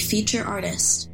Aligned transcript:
Feature 0.00 0.44
artist. 0.44 1.10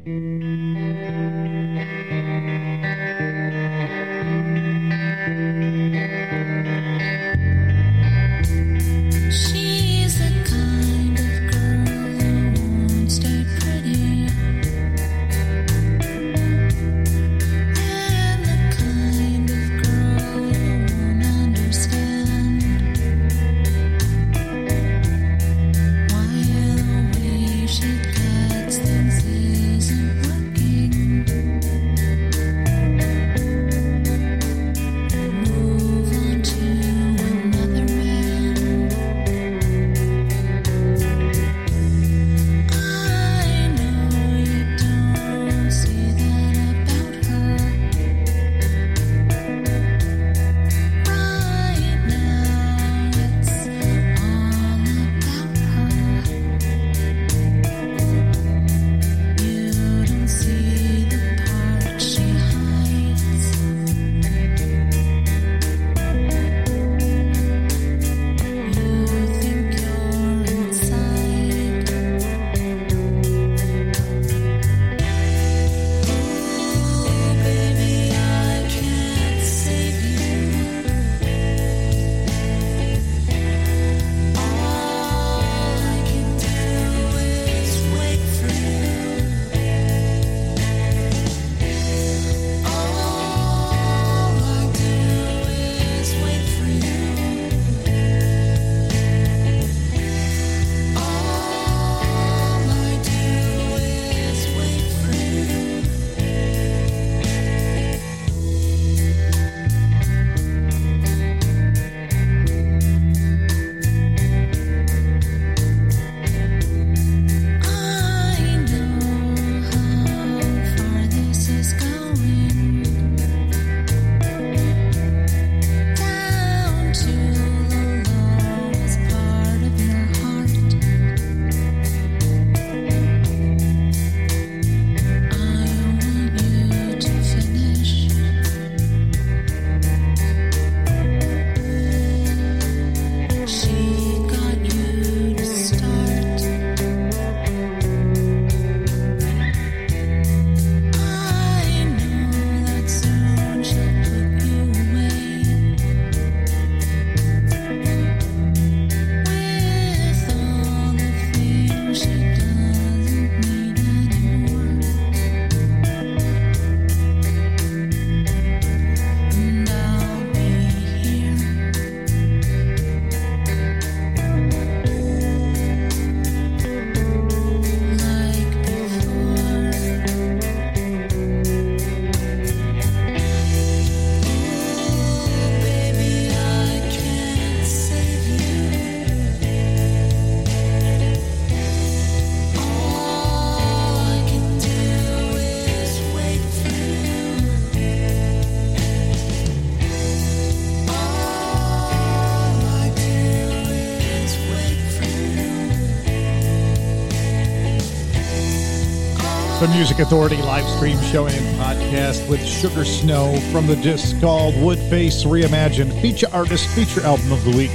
Music 209.69 209.99
Authority 209.99 210.37
live 210.37 210.67
stream 210.77 210.99
show 211.01 211.27
and 211.27 211.59
podcast 211.59 212.27
with 212.29 212.43
Sugar 212.45 212.85
Snow 212.85 213.37
from 213.51 213.67
the 213.67 213.75
disc 213.75 214.19
called 214.21 214.53
Woodface 214.55 215.25
Reimagined. 215.25 216.01
Feature 216.01 216.27
artist, 216.31 216.67
feature 216.69 217.01
album 217.01 217.31
of 217.31 217.43
the 217.43 217.51
week. 217.51 217.71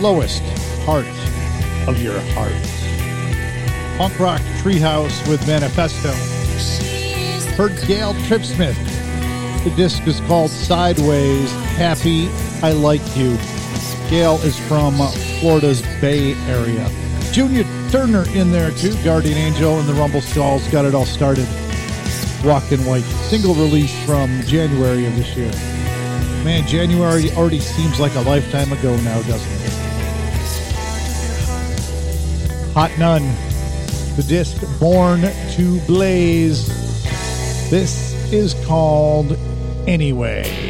Lowest 0.00 0.42
Heart 0.84 1.06
of 1.86 2.02
Your 2.02 2.18
Heart. 2.32 2.52
Punk 3.98 4.18
Rock 4.18 4.40
Treehouse 4.62 5.28
with 5.28 5.46
Manifesto. 5.46 6.12
Heard 7.54 7.76
Gail 7.86 8.14
Tripsmith. 8.26 8.74
The 9.64 9.70
disc 9.76 10.06
is 10.06 10.20
called 10.22 10.50
Sideways 10.50 11.52
Happy 11.76 12.28
I 12.62 12.72
Like 12.72 13.02
You. 13.16 13.36
Gail 14.08 14.36
is 14.42 14.58
from 14.68 14.96
Florida's 15.40 15.82
Bay 16.00 16.34
Area. 16.48 16.90
Junior 17.32 17.64
Turner 17.94 18.28
in 18.30 18.50
there 18.50 18.72
too. 18.72 18.92
Guardian 19.04 19.38
Angel 19.38 19.78
and 19.78 19.88
the 19.88 19.94
Rumble 19.94 20.20
Skulls 20.20 20.66
got 20.72 20.84
it 20.84 20.96
all 20.96 21.06
started. 21.06 21.46
Walk 22.44 22.72
in 22.72 22.84
White, 22.84 23.04
single 23.04 23.54
release 23.54 23.94
from 24.04 24.42
January 24.42 25.06
of 25.06 25.14
this 25.14 25.36
year. 25.36 25.52
Man, 26.42 26.66
January 26.66 27.30
already 27.34 27.60
seems 27.60 28.00
like 28.00 28.12
a 28.16 28.20
lifetime 28.22 28.72
ago 28.72 28.96
now, 28.96 29.22
doesn't 29.22 29.52
it? 29.62 29.72
Hot 32.72 32.90
Nun, 32.98 33.22
the 34.16 34.24
disc 34.26 34.60
Born 34.80 35.20
to 35.52 35.80
Blaze. 35.86 36.66
This 37.70 38.12
is 38.32 38.54
called 38.66 39.38
Anyway. 39.86 40.63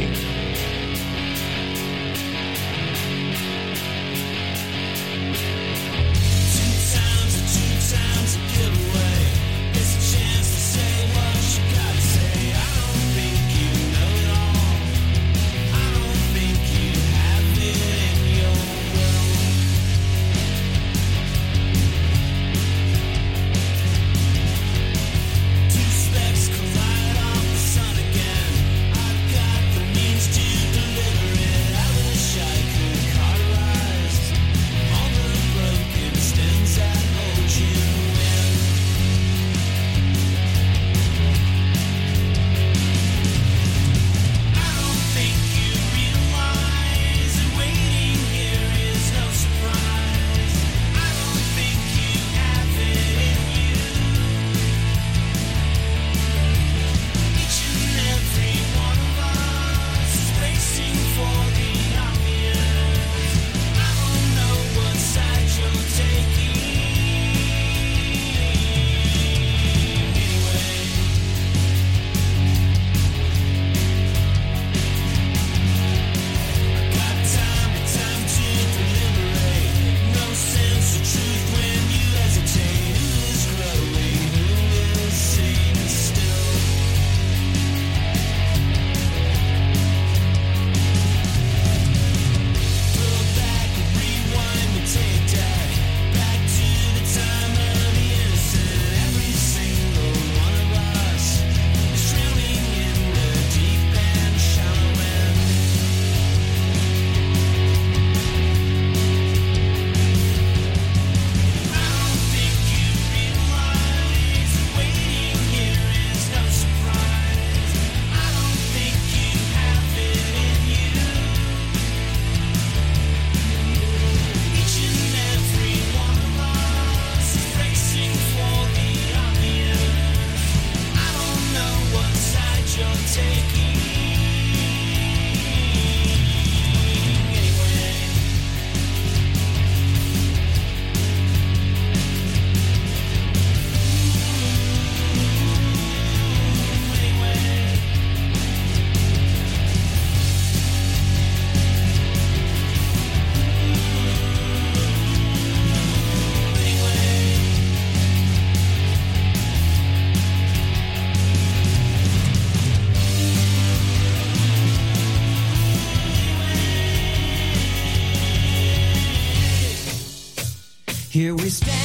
we 171.37 171.49
stand. 171.49 171.84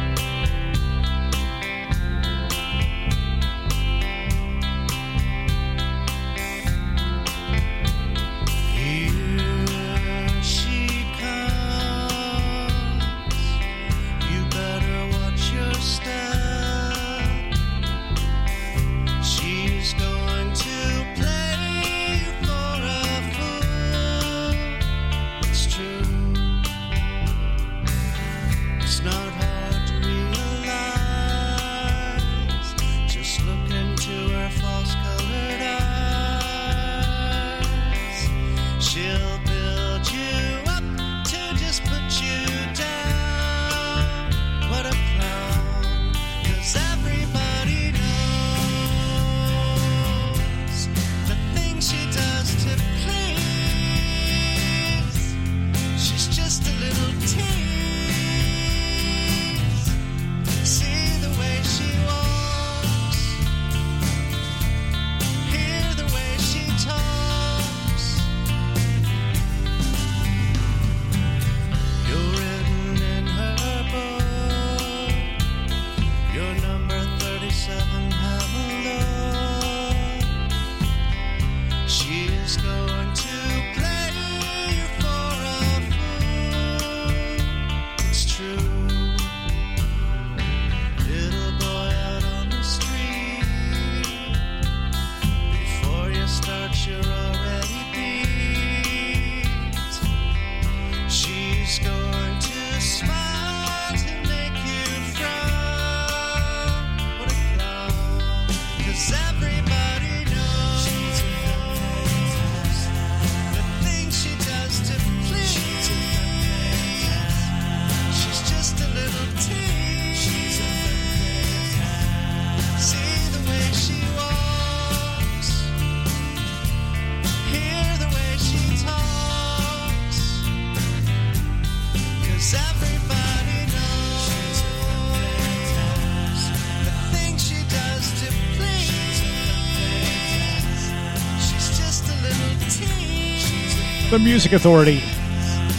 Music 144.23 144.53
Authority 144.53 144.99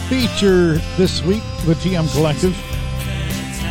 feature 0.09 0.73
this 0.97 1.23
week, 1.23 1.43
the 1.65 1.75
TM 1.75 2.11
Collective, 2.13 2.55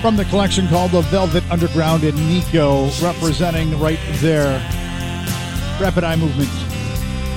from 0.01 0.17
the 0.17 0.25
collection 0.25 0.67
called 0.69 0.93
The 0.93 1.03
Velvet 1.03 1.45
Underground 1.51 2.05
in 2.05 2.17
Nico, 2.27 2.89
representing 3.03 3.79
right 3.79 3.99
there 4.15 4.59
Rapid 5.79 6.05
Eye 6.05 6.17
Movement, 6.17 6.51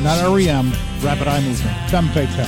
not 0.01 0.23
REM, 0.33 0.71
Rapid 1.03 1.27
Eye 1.27 1.41
Movement, 1.41 1.89
Femme 1.89 2.07
Fatale. 2.09 2.45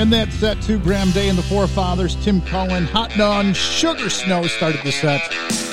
And 0.00 0.12
that's 0.12 0.40
that 0.40 0.58
set 0.58 0.66
to 0.66 0.78
Graham 0.78 1.12
Day 1.12 1.28
and 1.28 1.38
the 1.38 1.42
Forefathers, 1.42 2.16
Tim 2.24 2.40
Cullen, 2.42 2.86
Hot 2.86 3.16
Nun, 3.16 3.54
Sugar 3.54 4.10
Snow 4.10 4.46
started 4.48 4.82
the 4.82 4.92
set. 4.92 5.22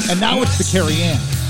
And 0.10 0.19
now 0.19 0.41
it's 0.41 0.58
the 0.60 0.63
Carrie 0.71 1.02
Ann. 1.02 1.42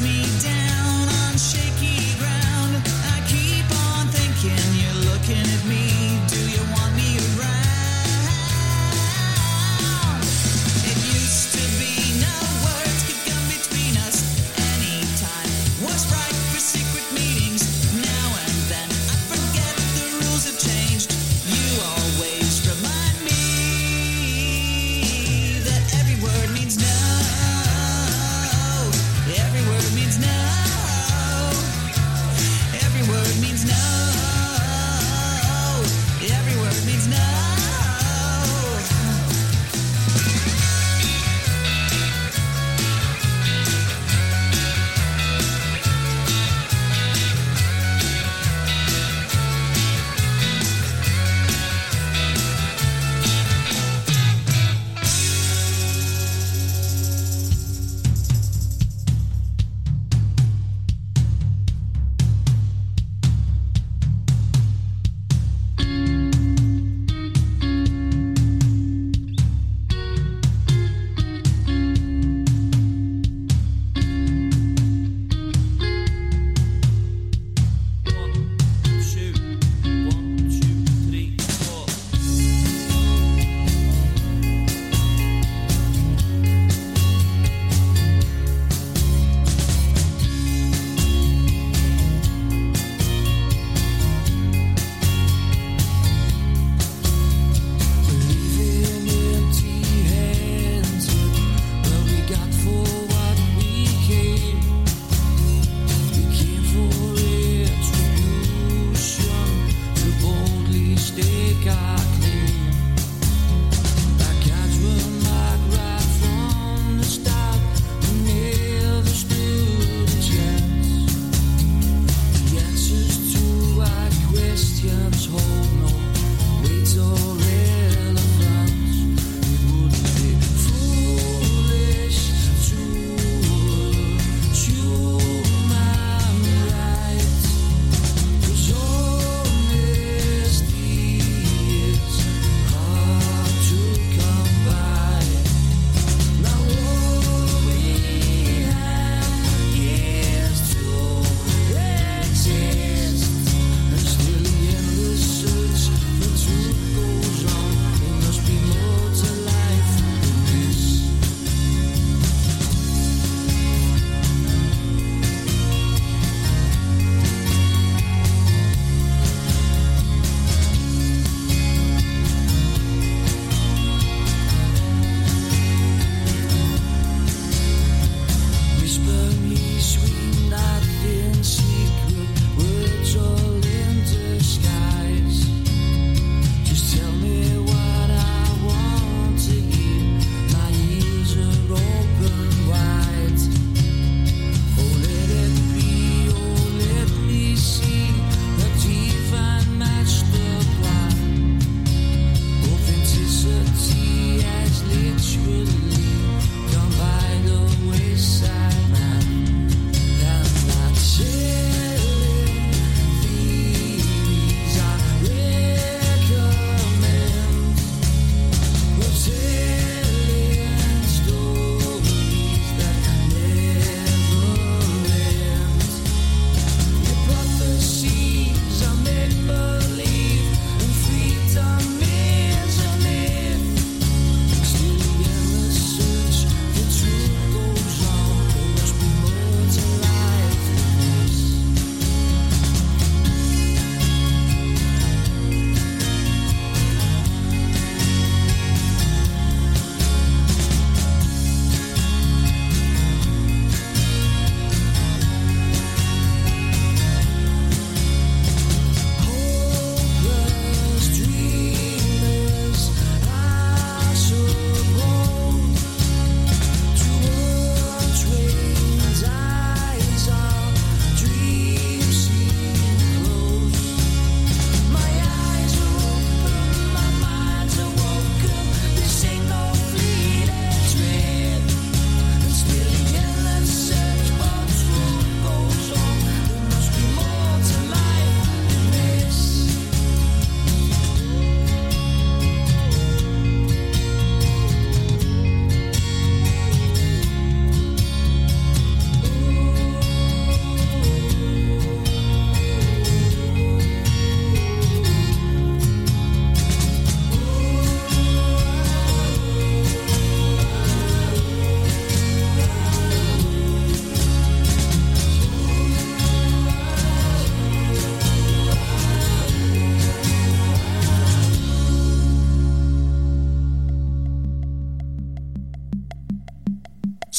me 0.00 0.24
down. 0.40 0.53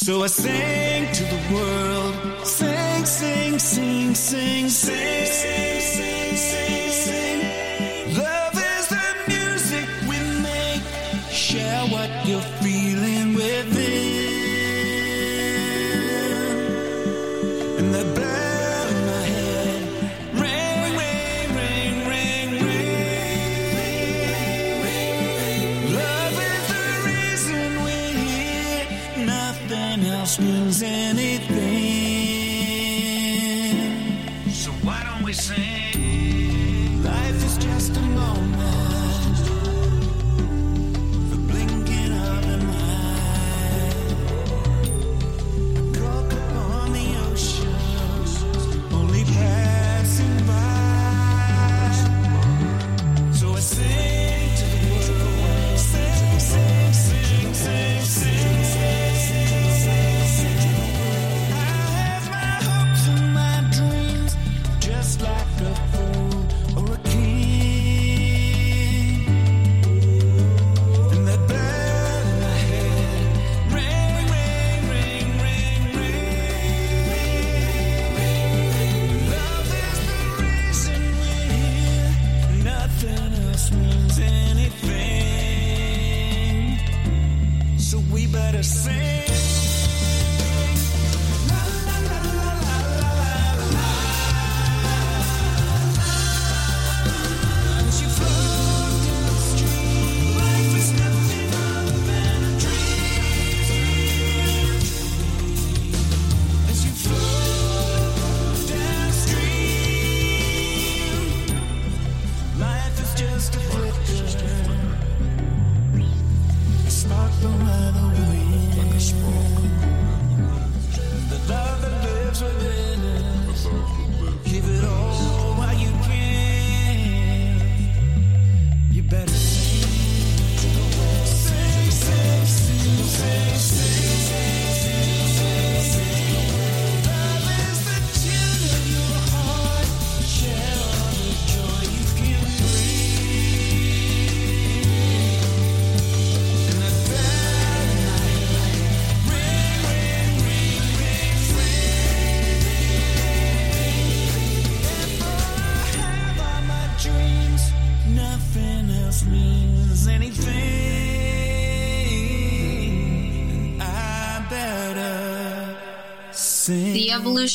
So 0.05 0.21
I 0.21 0.27
say 0.27 0.84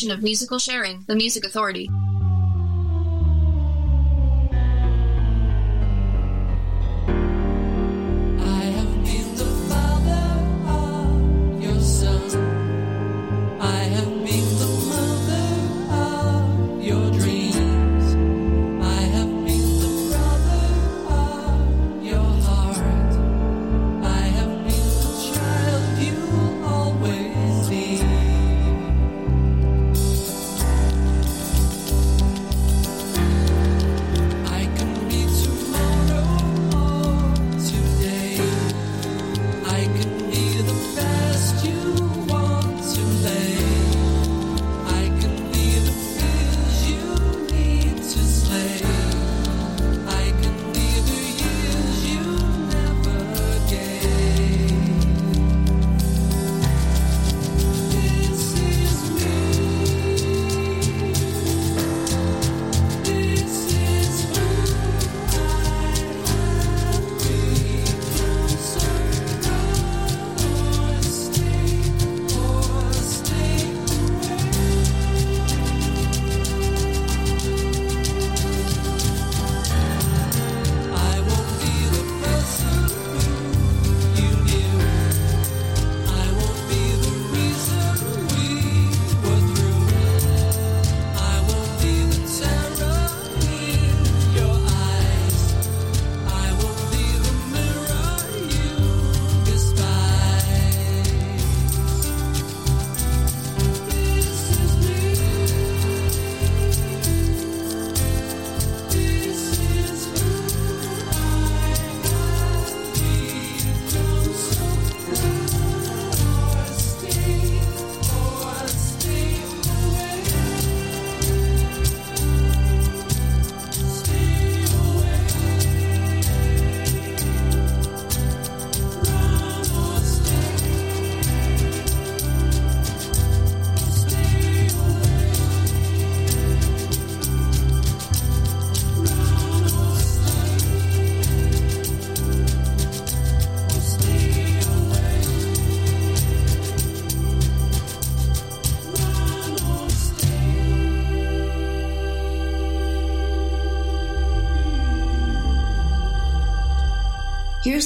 of 0.08 0.22
Musical 0.22 0.58
Sharing, 0.58 1.04
the 1.06 1.14
Music 1.14 1.44
Authority. 1.44 1.90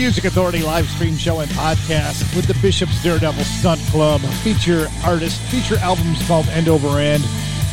Music 0.00 0.24
Authority 0.24 0.62
live 0.62 0.88
stream 0.88 1.14
show 1.14 1.40
and 1.40 1.50
podcast 1.50 2.34
with 2.34 2.46
the 2.46 2.54
Bishop's 2.62 3.02
Daredevil 3.02 3.44
Stunt 3.44 3.78
Club. 3.90 4.22
Feature 4.42 4.88
artist, 5.04 5.38
feature 5.50 5.76
albums 5.76 6.26
called 6.26 6.48
End 6.48 6.70
Over 6.70 6.98
End. 6.98 7.22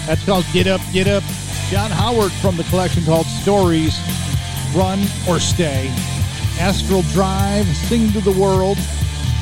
That's 0.05 0.25
called 0.25 0.43
Get 0.51 0.67
Up, 0.67 0.81
Get 0.91 1.07
Up. 1.07 1.23
John 1.69 1.89
Howard 1.89 2.33
from 2.33 2.57
the 2.57 2.65
collection 2.65 3.05
called 3.05 3.27
Stories, 3.27 3.97
Run 4.75 4.99
or 5.25 5.39
Stay. 5.39 5.87
Astral 6.59 7.03
Drive, 7.13 7.65
Sing 7.65 8.11
to 8.11 8.19
the 8.19 8.33
World. 8.33 8.77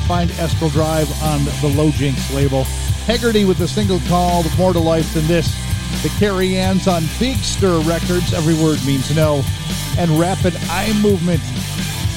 Find 0.06 0.30
Astral 0.38 0.70
Drive 0.70 1.10
on 1.24 1.44
the 1.44 1.74
Lojinx 1.74 2.32
label. 2.36 2.62
Hegarty 3.08 3.44
with 3.44 3.58
a 3.62 3.68
single 3.68 3.98
called 4.06 4.46
More 4.56 4.72
to 4.72 4.78
Life 4.78 5.12
Than 5.12 5.26
This. 5.26 5.52
The 6.04 6.08
Carrie 6.20 6.56
Ann's 6.56 6.86
on 6.86 7.02
Big 7.18 7.38
Stir 7.38 7.80
Records, 7.80 8.32
Every 8.32 8.54
Word 8.54 8.78
Means 8.86 9.12
No. 9.16 9.42
And 9.98 10.20
Rapid 10.20 10.54
Eye 10.70 10.96
Movement 11.02 11.42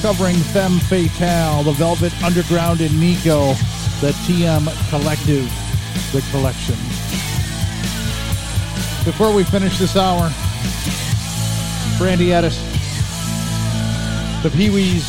covering 0.00 0.36
Femme 0.36 0.78
Fatale, 0.80 1.62
The 1.62 1.72
Velvet 1.72 2.22
Underground, 2.22 2.80
and 2.80 2.98
Nico, 2.98 3.52
the 4.00 4.12
TM 4.24 4.64
Collective, 4.88 5.44
the 6.12 6.22
collection. 6.30 6.74
Before 9.04 9.34
we 9.34 9.44
finish 9.44 9.78
this 9.78 9.96
hour, 9.96 10.30
Brandy 11.98 12.32
Addis, 12.32 12.58
the 14.42 14.50
Pee 14.50 14.70
Wees, 14.70 15.06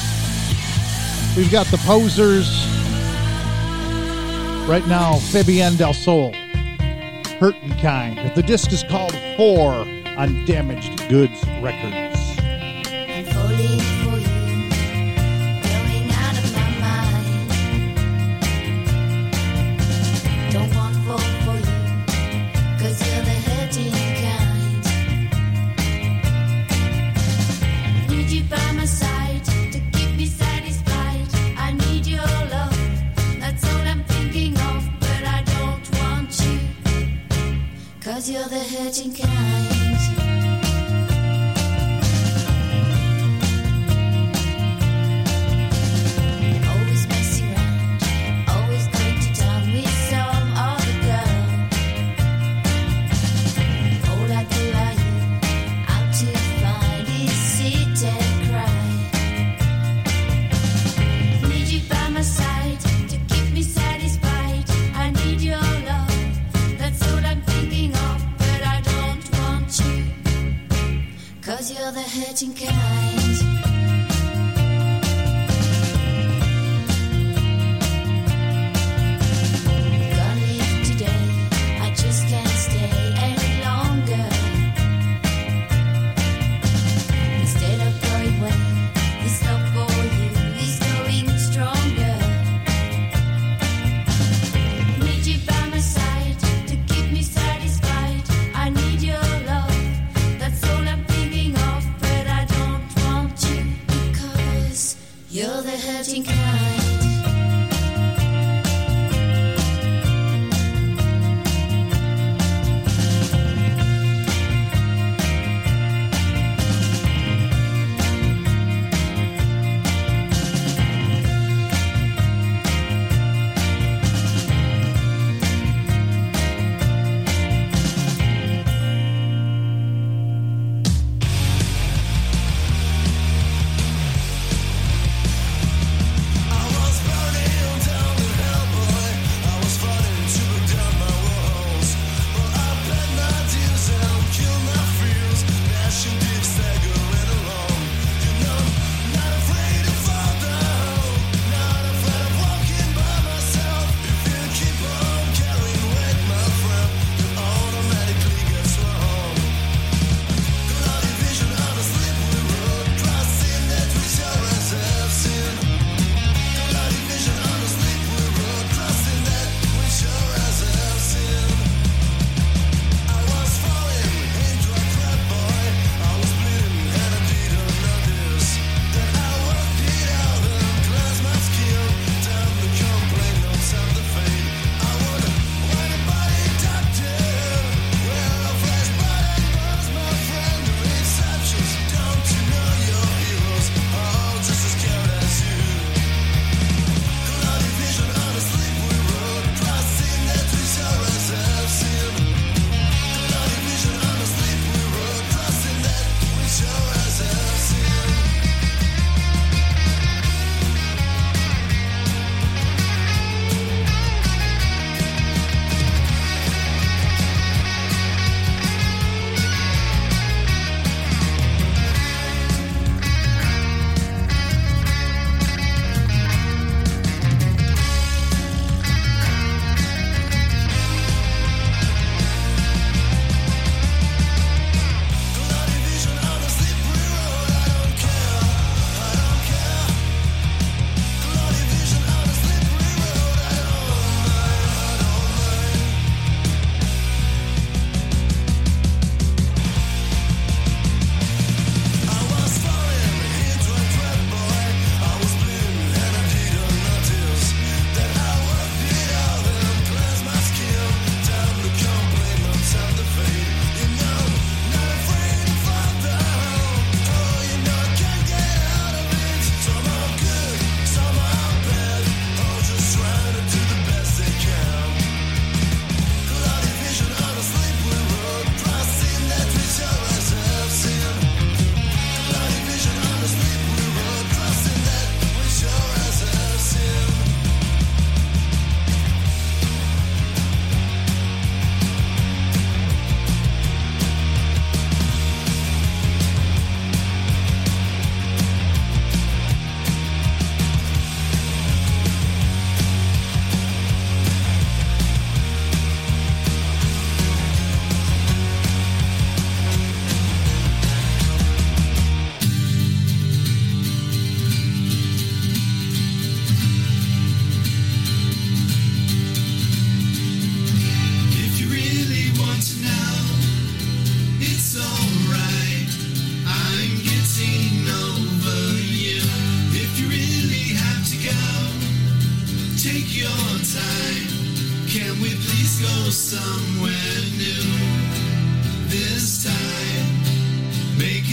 we've 1.37 1.51
got 1.51 1.67
the 1.67 1.77
Posers. 1.85 2.49
Right 4.67 4.85
now, 4.87 5.13
Fabienne 5.13 5.75
Delsol, 5.75 6.35
Hurtin' 7.39 7.77
Kind. 7.79 8.35
The 8.35 8.43
disc 8.43 8.73
is 8.73 8.83
called 8.83 9.15
Four 9.37 9.71
on 10.17 10.45
Damaged 10.45 11.07
Goods 11.07 11.41
Records. 11.61 12.11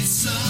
Make 0.08 0.47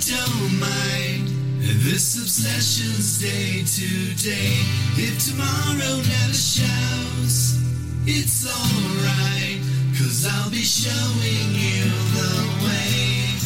don't 0.00 0.58
mind. 0.58 1.28
This 1.60 2.16
obsession's 2.16 3.20
day 3.20 3.60
to 3.60 4.14
day. 4.16 4.56
If 4.96 5.18
tomorrow 5.28 5.96
never 5.96 6.32
shows, 6.32 7.60
it's 8.06 8.46
alright. 8.48 9.60
Cause 9.98 10.26
I'll 10.26 10.50
be 10.50 10.64
showing 10.64 11.52
you 11.52 11.84
the 12.16 12.64
way 12.64 13.36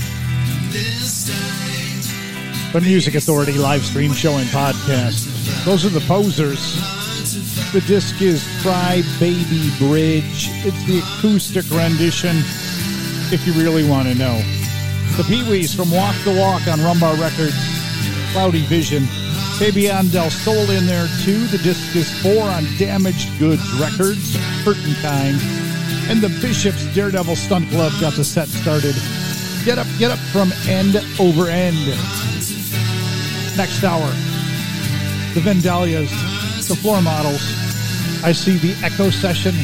this 0.71 1.27
time. 1.27 2.73
The 2.73 2.81
Music 2.81 3.17
Authority 3.17 3.55
live 3.55 3.85
stream 3.85 4.13
show 4.13 4.37
and 4.37 4.47
podcast. 4.49 5.65
Those 5.65 5.85
are 5.85 5.91
the 5.91 6.05
posers. 6.07 6.77
The 7.73 7.81
disc 7.89 8.23
is 8.23 8.47
Cry 8.63 9.03
Baby 9.19 9.71
Bridge. 9.79 10.51
It's 10.65 10.85
the 10.85 11.01
acoustic 11.01 11.69
rendition, 11.71 12.37
if 13.33 13.45
you 13.45 13.53
really 13.55 13.89
want 13.89 14.07
to 14.09 14.15
know. 14.15 14.64
The 15.17 15.23
Pee 15.29 15.49
Wees 15.49 15.73
from 15.73 15.93
Walk 15.93 16.17
the 16.25 16.35
Walk 16.37 16.67
on 16.67 16.81
Rumbar 16.81 17.17
Records. 17.21 17.55
Cloudy 18.33 18.63
Vision. 18.63 19.05
Fabienne 19.59 20.07
Delsol 20.07 20.77
in 20.77 20.87
there 20.87 21.07
too. 21.23 21.47
The 21.47 21.59
disc 21.59 21.95
is 21.95 22.11
four 22.21 22.43
on 22.43 22.65
Damaged 22.79 23.39
Goods 23.39 23.63
Records. 23.75 24.35
Hurtin' 24.65 24.95
Kind. 25.03 25.39
And 26.11 26.21
the 26.21 26.31
Bishop's 26.43 26.93
Daredevil 26.97 27.37
Stunt 27.37 27.71
Club 27.71 27.93
got 28.01 28.15
the 28.15 28.25
set 28.25 28.49
started. 28.49 28.97
Get 29.65 29.79
up, 29.79 29.87
get 30.01 30.11
up 30.11 30.19
from 30.19 30.51
end 30.67 30.97
over 31.21 31.49
end. 31.49 31.79
Next 33.57 33.85
hour, 33.85 34.09
the 35.35 35.41
Vandalias, 35.41 36.11
the 36.67 36.75
floor 36.75 37.01
models. 37.01 37.41
I 38.25 38.33
see 38.33 38.57
the 38.57 38.75
Echo 38.85 39.11
session. 39.11 39.55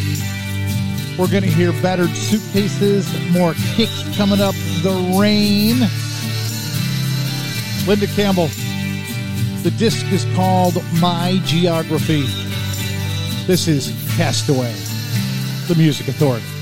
We're 1.21 1.29
going 1.29 1.43
to 1.43 1.51
hear 1.51 1.73
battered 1.83 2.09
suitcases, 2.17 3.07
more 3.31 3.53
kicks 3.75 4.17
coming 4.17 4.41
up, 4.41 4.55
the 4.81 5.19
rain. 5.21 5.77
Linda 7.87 8.07
Campbell. 8.17 8.49
The 9.63 9.71
disc 9.73 10.11
is 10.13 10.25
called 10.35 10.83
My 10.95 11.39
Geography. 11.45 12.23
This 13.47 13.69
is 13.69 13.93
Castaway, 14.17 14.73
the 15.69 15.75
Music 15.77 16.09
Authority. 16.09 16.60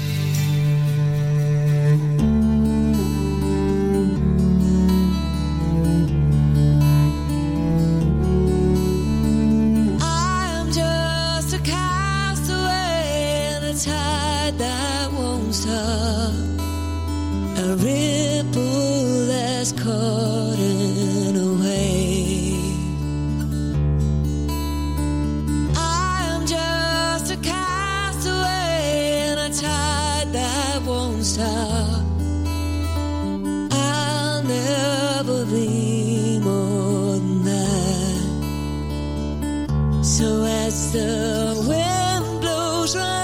As 40.69 40.93
the 40.93 41.65
wind 41.67 42.41
blows 42.43 42.95
right 42.95 43.18